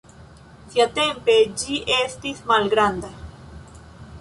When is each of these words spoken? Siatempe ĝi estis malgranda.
Siatempe 0.75 1.35
ĝi 1.63 1.77
estis 1.99 2.41
malgranda. 2.53 3.13